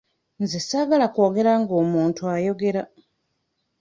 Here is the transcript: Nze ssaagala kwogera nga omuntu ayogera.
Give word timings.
Nze 0.41 0.59
ssaagala 0.63 1.05
kwogera 1.13 1.51
nga 1.61 1.73
omuntu 1.83 2.21
ayogera. 2.35 2.83